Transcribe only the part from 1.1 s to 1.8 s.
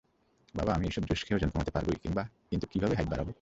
খেয়ে ওজন কমাতে